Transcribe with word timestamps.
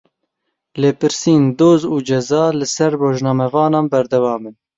Lêpirsîn, 0.81 1.43
doz 1.59 1.81
û 1.93 1.95
ceza 2.09 2.45
li 2.59 2.67
ser 2.75 2.91
rojnamevanan 3.03 3.85
berdewam 3.93 4.41
in. 4.49 4.55